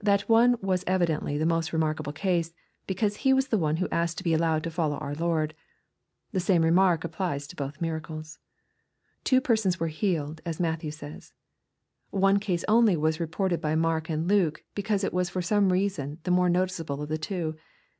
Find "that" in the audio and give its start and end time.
0.00-0.30